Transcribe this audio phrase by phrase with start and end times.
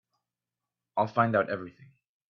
[0.97, 1.91] I'll find out everything.